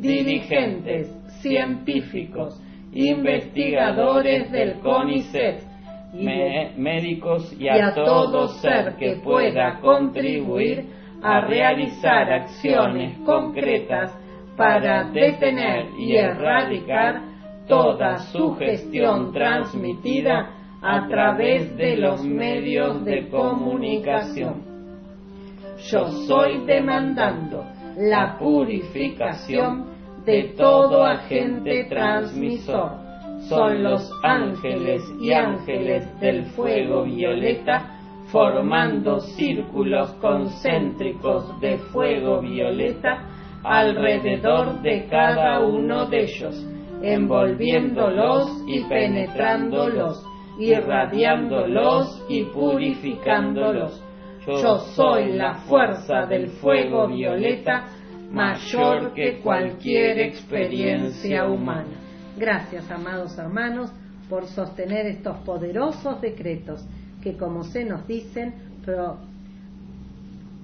[0.00, 1.08] dirigentes,
[1.40, 2.60] científicos,
[2.92, 5.62] investigadores del CONICET,
[6.76, 10.86] médicos y a, todo ser que pueda contribuir
[11.22, 14.16] a realizar acciones concretas
[14.58, 17.22] para detener y erradicar
[17.68, 20.50] toda sugestión transmitida
[20.82, 24.64] a través de los medios de comunicación.
[25.90, 27.64] Yo soy demandando
[27.96, 29.86] la purificación
[30.26, 33.08] de todo agente transmisor
[33.48, 37.94] son los ángeles y ángeles del fuego violeta
[38.32, 46.66] formando círculos concéntricos de fuego violeta alrededor de cada uno de ellos,
[47.02, 50.24] envolviéndolos y penetrándolos,
[50.58, 54.02] irradiándolos y purificándolos.
[54.46, 57.86] Yo soy la fuerza del fuego violeta
[58.30, 61.96] mayor que cualquier experiencia humana.
[62.36, 63.92] Gracias, amados hermanos,
[64.28, 66.86] por sostener estos poderosos decretos
[67.22, 68.54] que, como se nos dicen,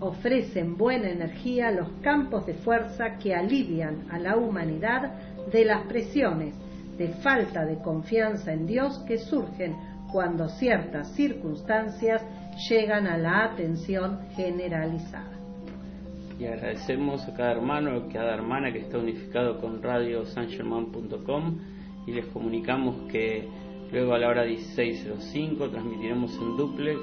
[0.05, 5.15] ofrecen buena energía los campos de fuerza que alivian a la humanidad
[5.51, 6.55] de las presiones
[6.99, 9.75] de falta de confianza en Dios que surgen
[10.13, 12.23] cuando ciertas circunstancias
[12.69, 15.33] llegan a la atención generalizada.
[16.39, 21.59] Y agradecemos a cada hermano, a cada hermana que está unificado con radiosangerman.com
[22.07, 23.49] y les comunicamos que
[23.91, 27.01] luego a la hora 16.05 transmitiremos en duplex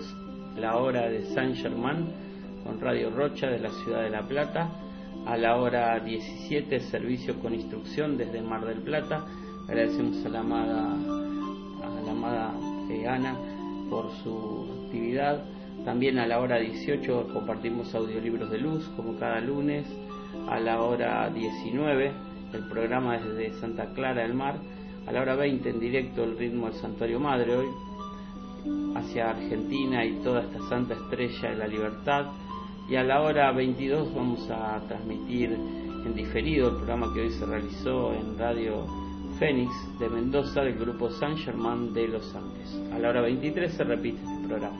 [0.57, 2.30] la hora de San Germán
[2.63, 4.69] con Radio Rocha de la ciudad de La Plata.
[5.25, 9.25] A la hora 17 servicio con instrucción desde Mar del Plata.
[9.67, 12.53] Agradecemos a la amada, a la amada
[12.89, 13.35] eh, Ana
[13.89, 15.43] por su actividad
[15.85, 19.85] también a la hora 18 compartimos audiolibros de luz, como cada lunes.
[20.47, 22.11] A la hora 19
[22.53, 24.55] el programa desde Santa Clara del Mar.
[25.07, 27.67] A la hora 20 en directo el ritmo del Santuario Madre hoy
[28.95, 32.25] hacia Argentina y toda esta santa estrella de la libertad.
[32.91, 35.49] Y a la hora 22 vamos a transmitir
[36.05, 38.85] en diferido el programa que hoy se realizó en Radio
[39.39, 42.77] Fénix de Mendoza del grupo San Germán de los Andes.
[42.93, 44.75] A la hora 23 se repite este programa.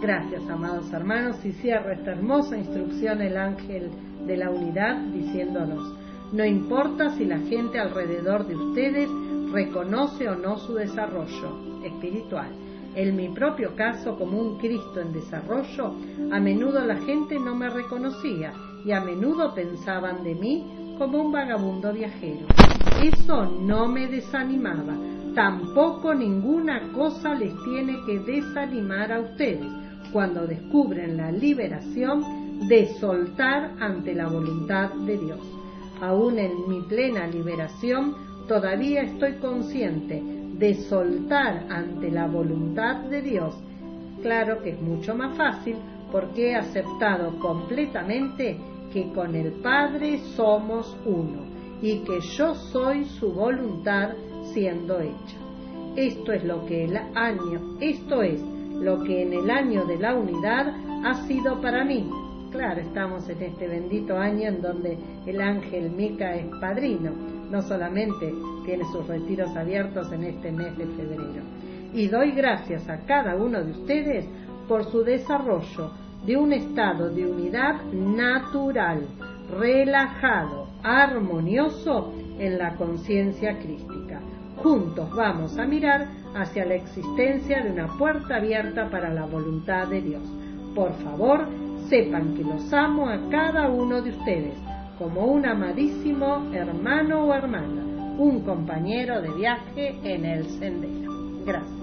[0.00, 3.90] Gracias, amados hermanos, y cierra esta hermosa instrucción el ángel
[4.28, 5.92] de la unidad diciéndonos,
[6.32, 9.10] no importa si la gente alrededor de ustedes
[9.50, 12.65] reconoce o no su desarrollo espiritual.
[12.96, 15.92] En mi propio caso, como un Cristo en desarrollo,
[16.32, 18.54] a menudo la gente no me reconocía
[18.86, 22.46] y a menudo pensaban de mí como un vagabundo viajero.
[23.02, 24.96] Eso no me desanimaba.
[25.34, 29.70] Tampoco ninguna cosa les tiene que desanimar a ustedes
[30.10, 35.40] cuando descubren la liberación de soltar ante la voluntad de Dios.
[36.00, 38.14] Aún en mi plena liberación,
[38.48, 43.54] todavía estoy consciente de soltar ante la voluntad de Dios.
[44.22, 45.76] Claro que es mucho más fácil
[46.10, 48.58] porque he aceptado completamente
[48.92, 51.44] que con el Padre somos uno
[51.82, 54.10] y que yo soy su voluntad
[54.52, 55.36] siendo hecha.
[55.96, 60.14] Esto es lo que el año, esto es lo que en el año de la
[60.14, 62.08] unidad ha sido para mí.
[62.50, 67.10] Claro, estamos en este bendito año en donde el ángel Mica es padrino,
[67.50, 68.32] no solamente
[68.64, 71.42] tiene sus retiros abiertos en este mes de febrero.
[71.92, 74.26] Y doy gracias a cada uno de ustedes
[74.68, 75.90] por su desarrollo,
[76.24, 79.06] de un estado de unidad natural,
[79.58, 84.20] relajado, armonioso en la conciencia crística.
[84.56, 90.00] Juntos vamos a mirar hacia la existencia de una puerta abierta para la voluntad de
[90.00, 90.22] Dios.
[90.74, 91.46] Por favor,
[91.88, 94.58] sepan que los amo a cada uno de ustedes
[94.98, 97.82] como un amadísimo hermano o hermana,
[98.18, 101.12] un compañero de viaje en el sendero.
[101.44, 101.76] Gracias.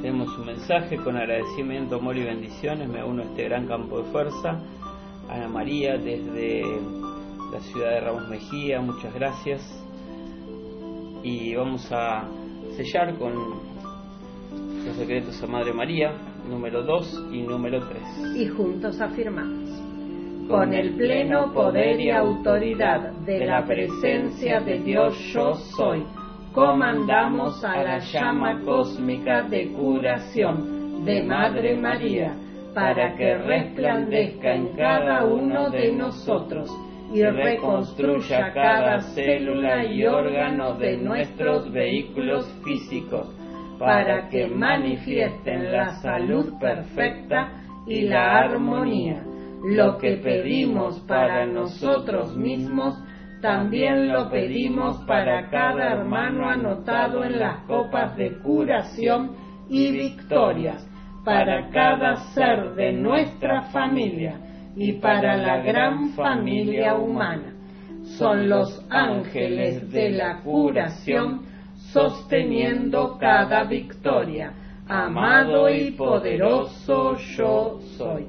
[0.00, 2.88] Tenemos un mensaje con agradecimiento, amor y bendiciones.
[2.88, 4.60] Me uno a este gran campo de fuerza.
[5.28, 6.62] Ana María desde
[7.52, 9.62] la ciudad de Ramos Mejía, muchas gracias.
[11.22, 12.24] Y vamos a
[12.76, 13.32] sellar con
[14.84, 16.12] los decretos a Madre María,
[16.48, 18.36] número 2 y número 3.
[18.36, 19.70] Y juntos afirmamos
[20.48, 26.04] con el pleno poder y autoridad de la presencia de Dios yo soy,
[26.52, 32.34] comandamos a la llama cósmica de curación de Madre María
[32.74, 36.70] para que resplandezca en cada uno de nosotros
[37.14, 43.28] y reconstruya cada célula y órgano de nuestros vehículos físicos
[43.82, 47.50] para que manifiesten la salud perfecta
[47.84, 49.24] y la armonía.
[49.64, 52.96] lo que pedimos para nosotros mismos,
[53.40, 59.32] también lo pedimos para cada hermano anotado en las copas de curación
[59.68, 60.88] y victorias,
[61.24, 64.38] para cada ser de nuestra familia
[64.76, 67.52] y para la gran familia humana.
[68.18, 71.51] Son los ángeles de la curación
[71.92, 74.52] sosteniendo cada victoria.
[74.88, 78.26] Amado y poderoso yo soy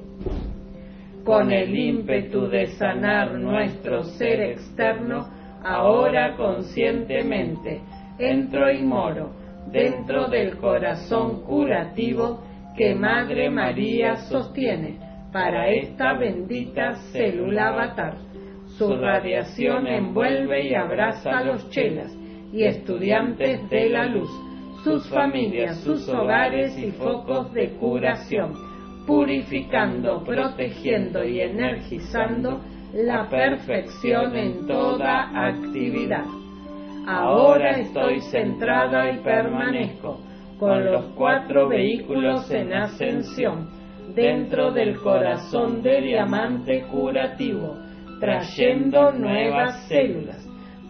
[1.24, 5.26] con el ímpetu de sanar nuestro ser externo,
[5.64, 7.80] ahora conscientemente
[8.18, 9.30] entro y moro
[9.72, 12.40] dentro del corazón curativo
[12.76, 14.98] que Madre María sostiene
[15.32, 18.16] para esta bendita célula avatar.
[18.76, 22.14] Su radiación envuelve y abraza a los chelas
[22.54, 24.30] y estudiantes de la luz,
[24.84, 28.52] sus familias, sus hogares y focos de curación
[29.06, 32.60] purificando, protegiendo y energizando
[32.94, 36.24] la perfección en toda actividad.
[37.06, 40.20] Ahora estoy centrada y permanezco
[40.58, 43.68] con los cuatro vehículos en ascensión
[44.14, 47.76] dentro del corazón de diamante curativo,
[48.20, 50.33] trayendo nuevas células,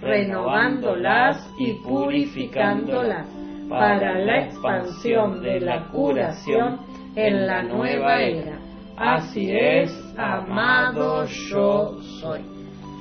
[0.04, 3.26] renovándolas y purificándolas
[3.68, 6.80] para la expansión de la curación
[7.16, 8.58] en la nueva era.
[8.96, 12.42] Así es, amado yo soy.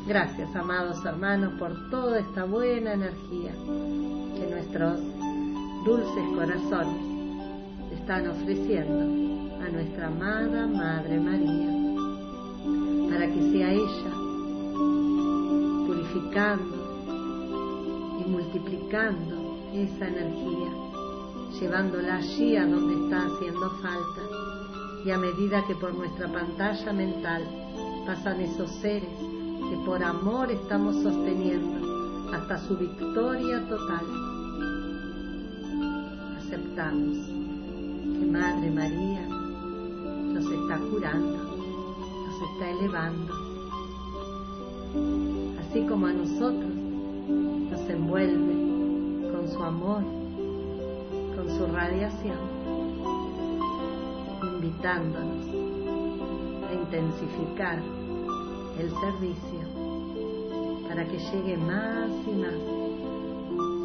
[0.08, 3.52] Gracias, amados hermanos, por toda esta buena energía
[4.36, 5.00] que nuestros
[5.86, 7.14] dulces corazones
[7.94, 11.70] están ofreciendo a nuestra amada Madre María,
[13.10, 14.24] para que sea ella
[15.86, 16.83] purificando
[18.26, 20.84] multiplicando esa energía
[21.60, 24.22] llevándola allí a donde está haciendo falta.
[25.06, 27.44] Y a medida que por nuestra pantalla mental
[28.06, 29.10] pasan esos seres
[29.70, 34.06] que por amor estamos sosteniendo hasta su victoria total,
[36.38, 37.18] aceptamos
[38.20, 41.38] que Madre María nos está curando,
[42.28, 43.34] nos está elevando,
[45.60, 46.83] así como a nosotros
[47.28, 50.24] nos envuelve con su amor
[51.58, 52.38] su radiación,
[54.42, 55.46] invitándonos
[56.70, 57.80] a intensificar
[58.80, 59.60] el servicio
[60.88, 62.54] para que llegue más y más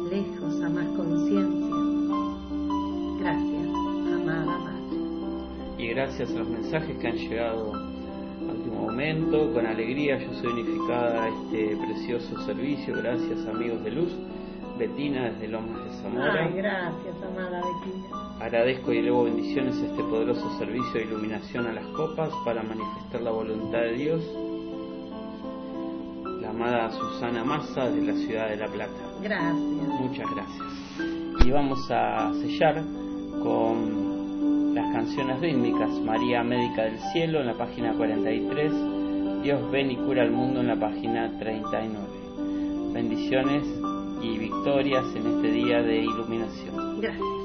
[0.09, 1.75] lejos a más conciencia.
[3.19, 3.67] Gracias,
[4.15, 5.83] amada Madre.
[5.83, 7.88] Y gracias a los mensajes que han llegado
[8.69, 12.95] último momento, con alegría yo soy unificada a este precioso servicio.
[12.95, 14.11] Gracias amigos de luz.
[14.77, 16.45] Betina desde Lomas de Zamora.
[16.45, 18.35] Ay, gracias, amada Betina.
[18.39, 23.21] Agradezco y elevo bendiciones a este poderoso servicio de iluminación a las copas para manifestar
[23.21, 24.21] la voluntad de Dios.
[26.41, 28.93] La amada Susana Massa de la ciudad de La Plata.
[29.21, 29.55] Gracias.
[29.55, 31.45] Muchas gracias.
[31.45, 32.81] Y vamos a sellar
[33.43, 33.98] con
[34.99, 38.73] canciones rítmicas María Médica del Cielo en la página 43,
[39.43, 42.05] Dios ven y cura al mundo en la página 39.
[42.91, 43.63] Bendiciones
[44.21, 46.99] y victorias en este día de iluminación.
[46.99, 47.38] Gracias.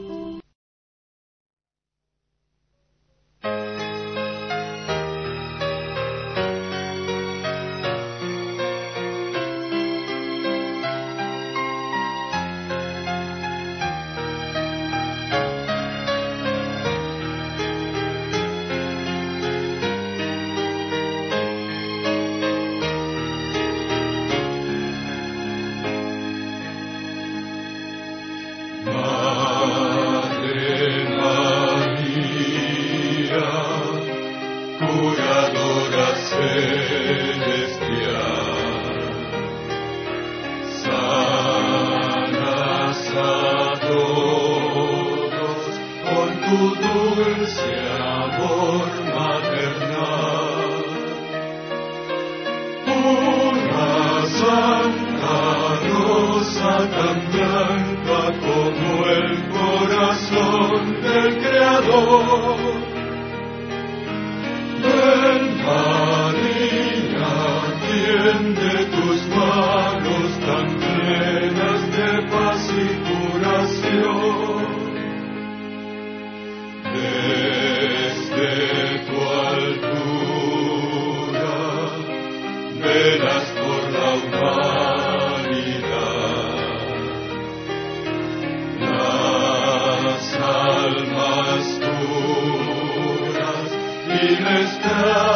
[94.24, 95.34] Y les